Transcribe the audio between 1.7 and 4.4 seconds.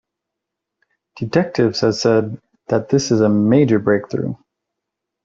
have said that this is a "major breakthrough".